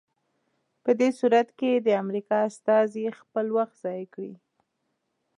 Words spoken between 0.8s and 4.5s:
په دې صورت کې د امریکا استازي خپل وخت ضایع کړی.